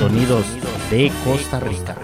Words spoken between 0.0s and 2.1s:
sonidos de Costa Rica.